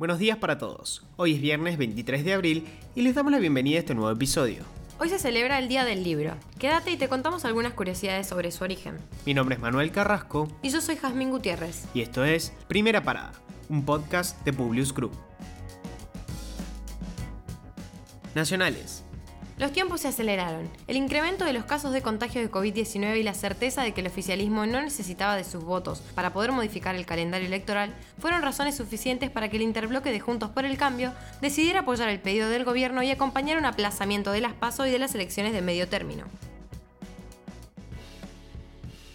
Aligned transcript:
Buenos 0.00 0.18
días 0.18 0.38
para 0.38 0.56
todos. 0.56 1.04
Hoy 1.16 1.34
es 1.34 1.42
viernes 1.42 1.76
23 1.76 2.24
de 2.24 2.32
abril 2.32 2.66
y 2.94 3.02
les 3.02 3.14
damos 3.14 3.32
la 3.32 3.38
bienvenida 3.38 3.76
a 3.76 3.80
este 3.80 3.94
nuevo 3.94 4.10
episodio. 4.10 4.62
Hoy 4.98 5.10
se 5.10 5.18
celebra 5.18 5.58
el 5.58 5.68
Día 5.68 5.84
del 5.84 6.02
Libro. 6.02 6.38
Quédate 6.58 6.90
y 6.90 6.96
te 6.96 7.10
contamos 7.10 7.44
algunas 7.44 7.74
curiosidades 7.74 8.26
sobre 8.26 8.50
su 8.50 8.64
origen. 8.64 8.96
Mi 9.26 9.34
nombre 9.34 9.56
es 9.56 9.60
Manuel 9.60 9.92
Carrasco 9.92 10.48
Y 10.62 10.70
yo 10.70 10.80
soy 10.80 10.96
Jazmín 10.96 11.28
Gutiérrez. 11.28 11.84
y 11.92 12.00
esto 12.00 12.24
es 12.24 12.54
Primera 12.66 13.02
Parada, 13.02 13.32
un 13.68 13.84
podcast 13.84 14.42
de 14.42 14.54
Publius 14.54 14.94
Group. 14.94 15.12
Nacionales. 18.34 19.04
Los 19.60 19.72
tiempos 19.72 20.00
se 20.00 20.08
aceleraron. 20.08 20.70
El 20.88 20.96
incremento 20.96 21.44
de 21.44 21.52
los 21.52 21.66
casos 21.66 21.92
de 21.92 22.00
contagio 22.00 22.40
de 22.40 22.50
COVID-19 22.50 23.18
y 23.20 23.22
la 23.22 23.34
certeza 23.34 23.82
de 23.82 23.92
que 23.92 24.00
el 24.00 24.06
oficialismo 24.06 24.64
no 24.64 24.80
necesitaba 24.80 25.36
de 25.36 25.44
sus 25.44 25.62
votos 25.62 26.00
para 26.14 26.32
poder 26.32 26.50
modificar 26.50 26.94
el 26.94 27.04
calendario 27.04 27.46
electoral 27.46 27.94
fueron 28.18 28.40
razones 28.40 28.74
suficientes 28.74 29.28
para 29.28 29.50
que 29.50 29.58
el 29.58 29.62
interbloque 29.62 30.12
de 30.12 30.18
Juntos 30.18 30.48
por 30.48 30.64
el 30.64 30.78
Cambio 30.78 31.12
decidiera 31.42 31.80
apoyar 31.80 32.08
el 32.08 32.20
pedido 32.20 32.48
del 32.48 32.64
gobierno 32.64 33.02
y 33.02 33.10
acompañar 33.10 33.58
un 33.58 33.66
aplazamiento 33.66 34.32
de 34.32 34.40
las 34.40 34.54
PASO 34.54 34.86
y 34.86 34.90
de 34.92 34.98
las 34.98 35.14
elecciones 35.14 35.52
de 35.52 35.60
medio 35.60 35.86
término. 35.88 36.24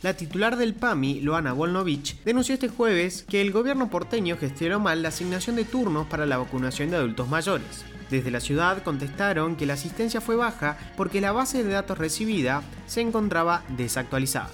La 0.03 0.13
titular 0.13 0.57
del 0.57 0.75
PAMI, 0.75 1.21
Loana 1.21 1.53
Volnovich, 1.53 2.21
denunció 2.23 2.53
este 2.53 2.69
jueves 2.69 3.25
que 3.27 3.41
el 3.41 3.51
gobierno 3.51 3.89
porteño 3.89 4.37
gestionó 4.37 4.79
mal 4.79 5.01
la 5.01 5.09
asignación 5.09 5.55
de 5.55 5.65
turnos 5.65 6.05
para 6.05 6.27
la 6.27 6.37
vacunación 6.37 6.91
de 6.91 6.97
adultos 6.97 7.27
mayores. 7.27 7.83
Desde 8.09 8.31
la 8.31 8.39
ciudad 8.39 8.83
contestaron 8.83 9.55
que 9.55 9.65
la 9.65 9.73
asistencia 9.73 10.21
fue 10.21 10.35
baja 10.35 10.77
porque 10.95 11.21
la 11.21 11.31
base 11.31 11.63
de 11.63 11.71
datos 11.71 11.97
recibida 11.97 12.61
se 12.87 13.01
encontraba 13.01 13.63
desactualizada. 13.69 14.49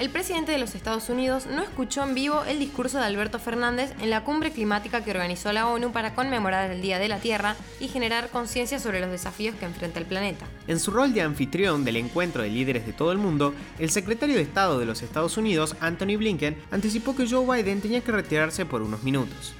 El 0.00 0.08
presidente 0.08 0.50
de 0.50 0.56
los 0.56 0.74
Estados 0.74 1.10
Unidos 1.10 1.44
no 1.44 1.60
escuchó 1.60 2.02
en 2.04 2.14
vivo 2.14 2.42
el 2.44 2.58
discurso 2.58 2.96
de 2.96 3.04
Alberto 3.04 3.38
Fernández 3.38 3.92
en 4.00 4.08
la 4.08 4.24
cumbre 4.24 4.50
climática 4.50 5.04
que 5.04 5.10
organizó 5.10 5.52
la 5.52 5.68
ONU 5.68 5.92
para 5.92 6.14
conmemorar 6.14 6.70
el 6.70 6.80
Día 6.80 6.98
de 6.98 7.08
la 7.08 7.18
Tierra 7.18 7.54
y 7.80 7.88
generar 7.88 8.30
conciencia 8.30 8.78
sobre 8.78 9.00
los 9.00 9.10
desafíos 9.10 9.54
que 9.56 9.66
enfrenta 9.66 9.98
el 9.98 10.06
planeta. 10.06 10.46
En 10.68 10.80
su 10.80 10.90
rol 10.90 11.12
de 11.12 11.20
anfitrión 11.20 11.84
del 11.84 11.96
encuentro 11.96 12.42
de 12.42 12.48
líderes 12.48 12.86
de 12.86 12.94
todo 12.94 13.12
el 13.12 13.18
mundo, 13.18 13.52
el 13.78 13.90
secretario 13.90 14.36
de 14.36 14.42
Estado 14.42 14.78
de 14.78 14.86
los 14.86 15.02
Estados 15.02 15.36
Unidos, 15.36 15.76
Anthony 15.80 16.16
Blinken, 16.16 16.56
anticipó 16.70 17.14
que 17.14 17.28
Joe 17.28 17.44
Biden 17.44 17.82
tenía 17.82 18.00
que 18.00 18.12
retirarse 18.12 18.64
por 18.64 18.80
unos 18.80 19.02
minutos. 19.02 19.52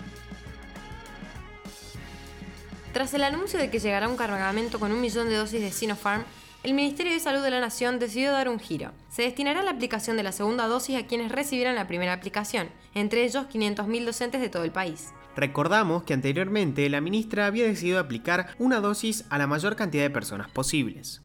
Tras 2.92 3.14
el 3.14 3.22
anuncio 3.22 3.58
de 3.58 3.70
que 3.70 3.78
llegará 3.78 4.08
un 4.08 4.16
cargamento 4.16 4.80
con 4.80 4.90
un 4.90 5.00
millón 5.00 5.28
de 5.28 5.36
dosis 5.36 5.60
de 5.60 5.70
Sinopharm, 5.70 6.24
el 6.64 6.74
Ministerio 6.74 7.12
de 7.12 7.20
Salud 7.20 7.42
de 7.42 7.50
la 7.50 7.60
Nación 7.60 8.00
decidió 8.00 8.32
dar 8.32 8.48
un 8.48 8.58
giro. 8.58 8.90
Se 9.08 9.22
destinará 9.22 9.62
la 9.62 9.70
aplicación 9.70 10.16
de 10.16 10.24
la 10.24 10.32
segunda 10.32 10.66
dosis 10.66 10.96
a 10.96 11.06
quienes 11.06 11.30
recibieran 11.30 11.76
la 11.76 11.86
primera 11.86 12.12
aplicación, 12.12 12.68
entre 12.94 13.24
ellos 13.24 13.46
500.000 13.46 14.04
docentes 14.04 14.40
de 14.40 14.48
todo 14.48 14.64
el 14.64 14.72
país. 14.72 15.10
Recordamos 15.36 16.02
que 16.02 16.14
anteriormente 16.14 16.90
la 16.90 17.00
ministra 17.00 17.46
había 17.46 17.64
decidido 17.64 18.00
aplicar 18.00 18.48
una 18.58 18.80
dosis 18.80 19.24
a 19.30 19.38
la 19.38 19.46
mayor 19.46 19.76
cantidad 19.76 20.02
de 20.02 20.10
personas 20.10 20.50
posibles. 20.50 21.22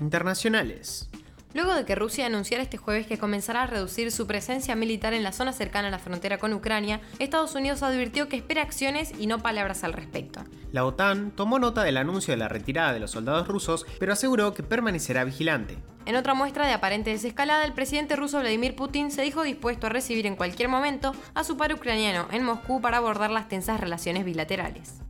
Internacionales. 0.00 1.10
Luego 1.56 1.74
de 1.74 1.86
que 1.86 1.94
Rusia 1.94 2.26
anunciara 2.26 2.62
este 2.62 2.76
jueves 2.76 3.06
que 3.06 3.16
comenzará 3.16 3.62
a 3.62 3.66
reducir 3.66 4.12
su 4.12 4.26
presencia 4.26 4.76
militar 4.76 5.14
en 5.14 5.22
la 5.22 5.32
zona 5.32 5.54
cercana 5.54 5.88
a 5.88 5.90
la 5.90 5.98
frontera 5.98 6.36
con 6.36 6.52
Ucrania, 6.52 7.00
Estados 7.18 7.54
Unidos 7.54 7.82
advirtió 7.82 8.28
que 8.28 8.36
espera 8.36 8.60
acciones 8.60 9.14
y 9.18 9.26
no 9.26 9.38
palabras 9.38 9.82
al 9.82 9.94
respecto. 9.94 10.44
La 10.72 10.84
OTAN 10.84 11.30
tomó 11.30 11.58
nota 11.58 11.82
del 11.82 11.96
anuncio 11.96 12.32
de 12.32 12.36
la 12.36 12.48
retirada 12.48 12.92
de 12.92 13.00
los 13.00 13.12
soldados 13.12 13.48
rusos, 13.48 13.86
pero 13.98 14.12
aseguró 14.12 14.52
que 14.52 14.62
permanecerá 14.62 15.24
vigilante. 15.24 15.78
En 16.04 16.16
otra 16.16 16.34
muestra 16.34 16.66
de 16.66 16.74
aparente 16.74 17.08
desescalada, 17.08 17.64
el 17.64 17.72
presidente 17.72 18.16
ruso 18.16 18.38
Vladimir 18.38 18.76
Putin 18.76 19.10
se 19.10 19.22
dijo 19.22 19.42
dispuesto 19.42 19.86
a 19.86 19.90
recibir 19.90 20.26
en 20.26 20.36
cualquier 20.36 20.68
momento 20.68 21.12
a 21.32 21.42
su 21.42 21.56
par 21.56 21.72
ucraniano 21.72 22.28
en 22.32 22.44
Moscú 22.44 22.82
para 22.82 22.98
abordar 22.98 23.30
las 23.30 23.48
tensas 23.48 23.80
relaciones 23.80 24.26
bilaterales. 24.26 25.00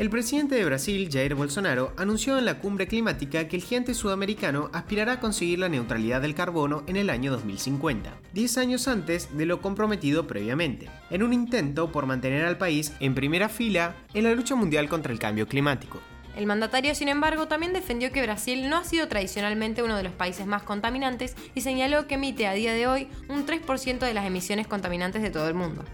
El 0.00 0.08
presidente 0.08 0.54
de 0.54 0.64
Brasil, 0.64 1.10
Jair 1.12 1.34
Bolsonaro, 1.34 1.92
anunció 1.98 2.38
en 2.38 2.46
la 2.46 2.58
cumbre 2.58 2.86
climática 2.86 3.48
que 3.48 3.56
el 3.56 3.62
gigante 3.62 3.92
sudamericano 3.92 4.70
aspirará 4.72 5.12
a 5.12 5.20
conseguir 5.20 5.58
la 5.58 5.68
neutralidad 5.68 6.22
del 6.22 6.34
carbono 6.34 6.84
en 6.86 6.96
el 6.96 7.10
año 7.10 7.30
2050, 7.30 8.16
10 8.32 8.56
años 8.56 8.88
antes 8.88 9.36
de 9.36 9.44
lo 9.44 9.60
comprometido 9.60 10.26
previamente, 10.26 10.88
en 11.10 11.22
un 11.22 11.34
intento 11.34 11.92
por 11.92 12.06
mantener 12.06 12.46
al 12.46 12.56
país 12.56 12.94
en 12.98 13.14
primera 13.14 13.50
fila 13.50 13.94
en 14.14 14.24
la 14.24 14.32
lucha 14.32 14.54
mundial 14.54 14.88
contra 14.88 15.12
el 15.12 15.18
cambio 15.18 15.46
climático. 15.46 16.00
El 16.34 16.46
mandatario, 16.46 16.94
sin 16.94 17.08
embargo, 17.08 17.46
también 17.46 17.74
defendió 17.74 18.10
que 18.10 18.22
Brasil 18.22 18.70
no 18.70 18.78
ha 18.78 18.84
sido 18.84 19.06
tradicionalmente 19.06 19.82
uno 19.82 19.98
de 19.98 20.04
los 20.04 20.14
países 20.14 20.46
más 20.46 20.62
contaminantes 20.62 21.36
y 21.54 21.60
señaló 21.60 22.06
que 22.06 22.14
emite 22.14 22.46
a 22.46 22.54
día 22.54 22.72
de 22.72 22.86
hoy 22.86 23.08
un 23.28 23.44
3% 23.44 23.98
de 23.98 24.14
las 24.14 24.24
emisiones 24.24 24.66
contaminantes 24.66 25.20
de 25.20 25.28
todo 25.28 25.46
el 25.46 25.54
mundo. 25.54 25.84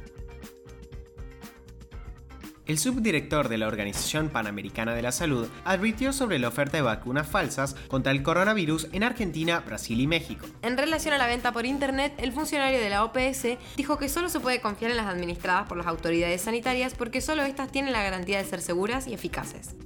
El 2.67 2.79
subdirector 2.79 3.49
de 3.49 3.59
la 3.59 3.69
Organización 3.69 4.29
Panamericana 4.29 4.93
de 4.93 5.03
la 5.03 5.13
Salud 5.13 5.47
advirtió 5.65 6.13
sobre 6.13 6.41
la 6.41 6.49
oferta 6.49 6.77
de 6.77 6.83
vacunas 6.83 7.29
falsas 7.29 7.77
contra 7.87 8.11
el 8.11 8.25
coronavirus 8.25 8.89
en 8.91 9.05
Argentina, 9.05 9.61
Brasil 9.61 10.01
y 10.01 10.09
México. 10.09 10.49
En 10.63 10.77
relación 10.77 11.15
a 11.15 11.19
la 11.19 11.29
venta 11.29 11.53
por 11.53 11.65
internet, 11.65 12.15
el 12.19 12.33
funcionario 12.33 12.81
de 12.81 12.91
la 12.91 13.05
OPS 13.05 13.59
dijo 13.77 13.99
que 13.99 14.09
solo 14.09 14.29
se 14.29 14.41
puede 14.41 14.61
confiar 14.61 14.91
en 14.91 14.97
las 14.97 15.07
administradas 15.07 15.69
por 15.69 15.77
las 15.77 15.87
autoridades 15.87 16.41
sanitarias 16.41 16.95
porque 16.95 17.21
solo 17.21 17.43
estas 17.43 17.71
tienen 17.71 17.93
la 17.93 18.03
garantía 18.03 18.39
de 18.39 18.45
ser 18.45 18.61
seguras 18.61 19.07
y 19.07 19.15
eficaces. 19.15 19.77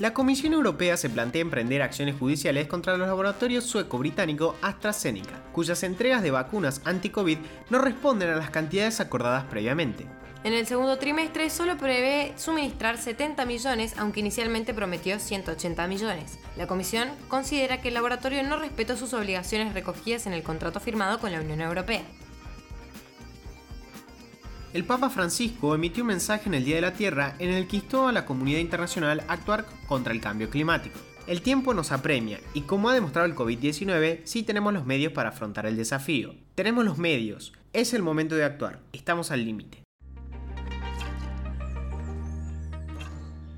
La 0.00 0.14
Comisión 0.14 0.52
Europea 0.52 0.96
se 0.96 1.10
plantea 1.10 1.42
emprender 1.42 1.82
acciones 1.82 2.14
judiciales 2.16 2.68
contra 2.68 2.96
los 2.96 3.08
laboratorios 3.08 3.64
sueco-británico 3.64 4.54
AstraZeneca, 4.62 5.42
cuyas 5.52 5.82
entregas 5.82 6.22
de 6.22 6.30
vacunas 6.30 6.80
anti-COVID 6.84 7.38
no 7.70 7.80
responden 7.80 8.28
a 8.30 8.36
las 8.36 8.50
cantidades 8.50 9.00
acordadas 9.00 9.46
previamente. 9.46 10.06
En 10.44 10.52
el 10.52 10.68
segundo 10.68 10.98
trimestre 10.98 11.50
solo 11.50 11.76
prevé 11.76 12.32
suministrar 12.36 12.96
70 12.96 13.44
millones, 13.44 13.94
aunque 13.98 14.20
inicialmente 14.20 14.72
prometió 14.72 15.18
180 15.18 15.88
millones. 15.88 16.38
La 16.56 16.68
comisión 16.68 17.08
considera 17.26 17.80
que 17.80 17.88
el 17.88 17.94
laboratorio 17.94 18.44
no 18.44 18.56
respetó 18.56 18.96
sus 18.96 19.12
obligaciones 19.14 19.74
recogidas 19.74 20.28
en 20.28 20.32
el 20.32 20.44
contrato 20.44 20.78
firmado 20.78 21.18
con 21.18 21.32
la 21.32 21.40
Unión 21.40 21.60
Europea. 21.60 22.02
El 24.74 24.84
Papa 24.84 25.08
Francisco 25.08 25.74
emitió 25.74 26.02
un 26.02 26.08
mensaje 26.08 26.46
en 26.46 26.54
el 26.54 26.64
Día 26.64 26.74
de 26.74 26.82
la 26.82 26.92
Tierra 26.92 27.34
en 27.38 27.48
el 27.48 27.66
que 27.66 27.76
instó 27.76 28.06
a 28.06 28.12
la 28.12 28.26
comunidad 28.26 28.58
internacional 28.58 29.24
a 29.26 29.32
actuar 29.32 29.64
contra 29.86 30.12
el 30.12 30.20
cambio 30.20 30.50
climático. 30.50 30.98
El 31.26 31.40
tiempo 31.40 31.72
nos 31.72 31.90
apremia 31.90 32.38
y 32.52 32.62
como 32.62 32.90
ha 32.90 32.94
demostrado 32.94 33.26
el 33.26 33.34
COVID-19, 33.34 34.20
sí 34.24 34.42
tenemos 34.42 34.74
los 34.74 34.84
medios 34.84 35.14
para 35.14 35.30
afrontar 35.30 35.64
el 35.64 35.76
desafío. 35.76 36.34
Tenemos 36.54 36.84
los 36.84 36.98
medios, 36.98 37.54
es 37.72 37.94
el 37.94 38.02
momento 38.02 38.34
de 38.34 38.44
actuar, 38.44 38.80
estamos 38.92 39.30
al 39.30 39.46
límite. 39.46 39.82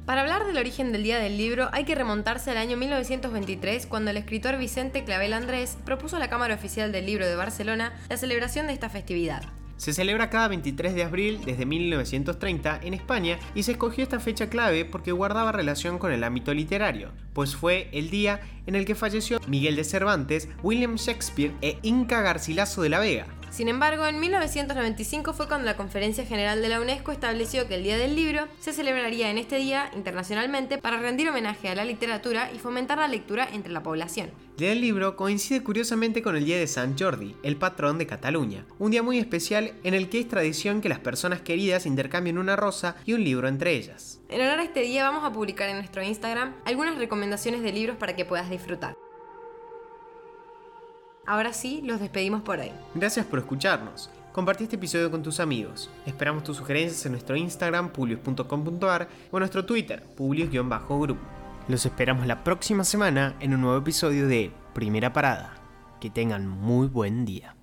Para 0.06 0.20
hablar 0.20 0.46
del 0.46 0.58
origen 0.58 0.92
del 0.92 1.02
Día 1.02 1.18
del 1.18 1.36
Libro 1.36 1.70
hay 1.72 1.84
que 1.84 1.96
remontarse 1.96 2.52
al 2.52 2.56
año 2.56 2.76
1923 2.76 3.86
cuando 3.86 4.12
el 4.12 4.16
escritor 4.16 4.58
Vicente 4.58 5.04
Clavel 5.04 5.32
Andrés 5.32 5.76
propuso 5.84 6.16
a 6.16 6.20
la 6.20 6.30
Cámara 6.30 6.54
Oficial 6.54 6.92
del 6.92 7.06
Libro 7.06 7.26
de 7.26 7.34
Barcelona 7.34 8.00
la 8.08 8.16
celebración 8.16 8.68
de 8.68 8.74
esta 8.74 8.90
festividad. 8.90 9.42
Se 9.80 9.94
celebra 9.94 10.28
cada 10.28 10.48
23 10.48 10.94
de 10.94 11.04
abril 11.04 11.40
desde 11.42 11.64
1930 11.64 12.80
en 12.82 12.92
España 12.92 13.38
y 13.54 13.62
se 13.62 13.72
escogió 13.72 14.04
esta 14.04 14.20
fecha 14.20 14.50
clave 14.50 14.84
porque 14.84 15.10
guardaba 15.10 15.52
relación 15.52 15.98
con 15.98 16.12
el 16.12 16.22
ámbito 16.22 16.52
literario, 16.52 17.12
pues 17.32 17.56
fue 17.56 17.88
el 17.92 18.10
día 18.10 18.42
en 18.66 18.74
el 18.74 18.84
que 18.84 18.94
falleció 18.94 19.40
Miguel 19.46 19.76
de 19.76 19.84
Cervantes, 19.84 20.50
William 20.62 20.96
Shakespeare 20.96 21.54
e 21.62 21.78
Inca 21.80 22.20
Garcilaso 22.20 22.82
de 22.82 22.90
la 22.90 22.98
Vega. 22.98 23.26
Sin 23.50 23.68
embargo, 23.68 24.06
en 24.06 24.20
1995 24.20 25.32
fue 25.32 25.48
cuando 25.48 25.66
la 25.66 25.76
Conferencia 25.76 26.24
General 26.24 26.62
de 26.62 26.68
la 26.68 26.80
UNESCO 26.80 27.10
estableció 27.10 27.66
que 27.66 27.74
el 27.74 27.82
Día 27.82 27.98
del 27.98 28.14
Libro 28.14 28.46
se 28.60 28.72
celebraría 28.72 29.28
en 29.28 29.38
este 29.38 29.56
día 29.56 29.90
internacionalmente 29.96 30.78
para 30.78 31.00
rendir 31.00 31.28
homenaje 31.28 31.68
a 31.68 31.74
la 31.74 31.84
literatura 31.84 32.50
y 32.54 32.58
fomentar 32.58 32.98
la 32.98 33.08
lectura 33.08 33.48
entre 33.52 33.72
la 33.72 33.82
población. 33.82 34.30
El 34.52 34.56
Día 34.56 34.68
del 34.68 34.80
Libro 34.80 35.16
coincide 35.16 35.64
curiosamente 35.64 36.22
con 36.22 36.36
el 36.36 36.44
Día 36.44 36.58
de 36.58 36.68
San 36.68 36.96
Jordi, 36.96 37.34
el 37.42 37.56
patrón 37.56 37.98
de 37.98 38.06
Cataluña, 38.06 38.64
un 38.78 38.92
día 38.92 39.02
muy 39.02 39.18
especial 39.18 39.72
en 39.82 39.94
el 39.94 40.08
que 40.08 40.20
es 40.20 40.28
tradición 40.28 40.80
que 40.80 40.88
las 40.88 41.00
personas 41.00 41.40
queridas 41.40 41.86
intercambien 41.86 42.38
una 42.38 42.54
rosa 42.54 42.96
y 43.04 43.14
un 43.14 43.24
libro 43.24 43.48
entre 43.48 43.72
ellas. 43.72 44.20
En 44.28 44.40
honor 44.42 44.60
a 44.60 44.64
este 44.64 44.82
día 44.82 45.02
vamos 45.02 45.24
a 45.24 45.32
publicar 45.32 45.68
en 45.68 45.76
nuestro 45.76 46.02
Instagram 46.04 46.54
algunas 46.64 46.98
recomendaciones 46.98 47.62
de 47.62 47.72
libros 47.72 47.96
para 47.96 48.14
que 48.14 48.24
puedas 48.24 48.48
disfrutar. 48.48 48.94
Ahora 51.30 51.52
sí, 51.52 51.80
los 51.84 52.00
despedimos 52.00 52.42
por 52.42 52.58
hoy. 52.58 52.72
Gracias 52.92 53.24
por 53.24 53.38
escucharnos. 53.38 54.10
Compartí 54.32 54.64
este 54.64 54.74
episodio 54.74 55.12
con 55.12 55.22
tus 55.22 55.38
amigos. 55.38 55.88
Esperamos 56.04 56.42
tus 56.42 56.56
sugerencias 56.56 57.06
en 57.06 57.12
nuestro 57.12 57.36
Instagram, 57.36 57.90
publius.com.ar 57.90 59.08
o 59.30 59.36
en 59.36 59.38
nuestro 59.38 59.64
Twitter, 59.64 60.02
publius-group. 60.16 61.18
Los 61.68 61.86
esperamos 61.86 62.26
la 62.26 62.42
próxima 62.42 62.82
semana 62.82 63.36
en 63.38 63.54
un 63.54 63.60
nuevo 63.60 63.78
episodio 63.78 64.26
de 64.26 64.50
Primera 64.74 65.12
Parada. 65.12 65.54
Que 66.00 66.10
tengan 66.10 66.48
muy 66.48 66.88
buen 66.88 67.24
día. 67.24 67.54